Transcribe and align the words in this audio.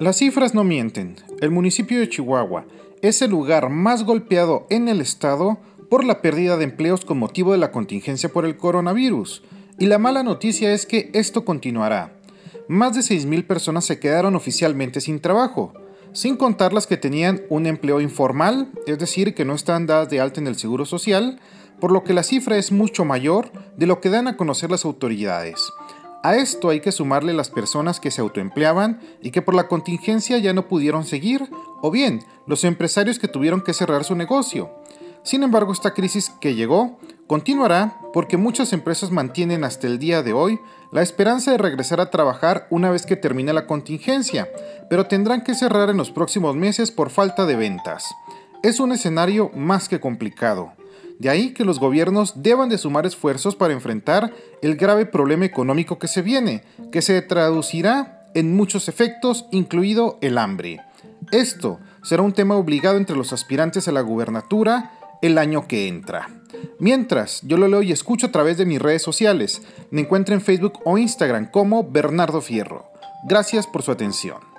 Las 0.00 0.16
cifras 0.16 0.54
no 0.54 0.64
mienten. 0.64 1.16
El 1.42 1.50
municipio 1.50 2.00
de 2.00 2.08
Chihuahua 2.08 2.64
es 3.02 3.20
el 3.20 3.32
lugar 3.32 3.68
más 3.68 4.02
golpeado 4.04 4.66
en 4.70 4.88
el 4.88 5.02
estado 5.02 5.58
por 5.90 6.04
la 6.04 6.22
pérdida 6.22 6.56
de 6.56 6.64
empleos 6.64 7.04
con 7.04 7.18
motivo 7.18 7.52
de 7.52 7.58
la 7.58 7.70
contingencia 7.70 8.30
por 8.30 8.46
el 8.46 8.56
coronavirus. 8.56 9.42
Y 9.78 9.88
la 9.88 9.98
mala 9.98 10.22
noticia 10.22 10.72
es 10.72 10.86
que 10.86 11.10
esto 11.12 11.44
continuará. 11.44 12.14
Más 12.66 12.94
de 12.94 13.02
6.000 13.02 13.46
personas 13.46 13.84
se 13.84 14.00
quedaron 14.00 14.34
oficialmente 14.36 15.02
sin 15.02 15.20
trabajo, 15.20 15.74
sin 16.14 16.38
contar 16.38 16.72
las 16.72 16.86
que 16.86 16.96
tenían 16.96 17.42
un 17.50 17.66
empleo 17.66 18.00
informal, 18.00 18.70
es 18.86 18.98
decir, 18.98 19.34
que 19.34 19.44
no 19.44 19.54
están 19.54 19.84
dadas 19.84 20.08
de 20.08 20.18
alta 20.18 20.40
en 20.40 20.46
el 20.46 20.56
Seguro 20.56 20.86
Social, 20.86 21.38
por 21.78 21.92
lo 21.92 22.04
que 22.04 22.14
la 22.14 22.22
cifra 22.22 22.56
es 22.56 22.72
mucho 22.72 23.04
mayor 23.04 23.52
de 23.76 23.86
lo 23.86 24.00
que 24.00 24.08
dan 24.08 24.28
a 24.28 24.38
conocer 24.38 24.70
las 24.70 24.86
autoridades. 24.86 25.70
A 26.22 26.36
esto 26.36 26.68
hay 26.68 26.80
que 26.80 26.92
sumarle 26.92 27.32
las 27.32 27.48
personas 27.48 27.98
que 27.98 28.10
se 28.10 28.20
autoempleaban 28.20 29.00
y 29.22 29.30
que 29.30 29.40
por 29.40 29.54
la 29.54 29.68
contingencia 29.68 30.36
ya 30.36 30.52
no 30.52 30.68
pudieron 30.68 31.04
seguir, 31.04 31.50
o 31.80 31.90
bien 31.90 32.22
los 32.46 32.64
empresarios 32.64 33.18
que 33.18 33.28
tuvieron 33.28 33.62
que 33.62 33.72
cerrar 33.72 34.04
su 34.04 34.14
negocio. 34.14 34.70
Sin 35.22 35.42
embargo, 35.42 35.72
esta 35.72 35.94
crisis 35.94 36.30
que 36.40 36.54
llegó 36.54 36.98
continuará 37.26 37.98
porque 38.12 38.36
muchas 38.36 38.72
empresas 38.72 39.10
mantienen 39.10 39.64
hasta 39.64 39.86
el 39.86 39.98
día 39.98 40.22
de 40.22 40.32
hoy 40.32 40.60
la 40.92 41.02
esperanza 41.02 41.52
de 41.52 41.58
regresar 41.58 42.00
a 42.00 42.10
trabajar 42.10 42.66
una 42.70 42.90
vez 42.90 43.06
que 43.06 43.16
termine 43.16 43.52
la 43.52 43.66
contingencia, 43.66 44.48
pero 44.90 45.06
tendrán 45.06 45.42
que 45.42 45.54
cerrar 45.54 45.88
en 45.88 45.96
los 45.96 46.10
próximos 46.10 46.54
meses 46.56 46.90
por 46.90 47.10
falta 47.10 47.46
de 47.46 47.56
ventas. 47.56 48.14
Es 48.62 48.80
un 48.80 48.92
escenario 48.92 49.50
más 49.54 49.88
que 49.88 50.00
complicado. 50.00 50.72
De 51.20 51.28
ahí 51.28 51.52
que 51.52 51.66
los 51.66 51.78
gobiernos 51.78 52.42
deban 52.42 52.70
de 52.70 52.78
sumar 52.78 53.04
esfuerzos 53.04 53.54
para 53.54 53.74
enfrentar 53.74 54.32
el 54.62 54.76
grave 54.76 55.04
problema 55.04 55.44
económico 55.44 55.98
que 55.98 56.08
se 56.08 56.22
viene, 56.22 56.64
que 56.90 57.02
se 57.02 57.20
traducirá 57.20 58.26
en 58.34 58.56
muchos 58.56 58.88
efectos, 58.88 59.44
incluido 59.50 60.16
el 60.22 60.38
hambre. 60.38 60.80
Esto 61.30 61.78
será 62.02 62.22
un 62.22 62.32
tema 62.32 62.56
obligado 62.56 62.96
entre 62.96 63.16
los 63.16 63.34
aspirantes 63.34 63.86
a 63.86 63.92
la 63.92 64.00
gubernatura 64.00 64.92
el 65.20 65.36
año 65.36 65.68
que 65.68 65.88
entra. 65.88 66.30
Mientras, 66.78 67.42
yo 67.42 67.58
lo 67.58 67.68
leo 67.68 67.82
y 67.82 67.92
escucho 67.92 68.28
a 68.28 68.32
través 68.32 68.56
de 68.56 68.64
mis 68.64 68.80
redes 68.80 69.02
sociales. 69.02 69.60
Me 69.90 70.00
encuentro 70.00 70.34
en 70.34 70.40
Facebook 70.40 70.80
o 70.86 70.96
Instagram 70.96 71.50
como 71.50 71.84
Bernardo 71.84 72.40
Fierro. 72.40 72.86
Gracias 73.28 73.66
por 73.66 73.82
su 73.82 73.92
atención. 73.92 74.49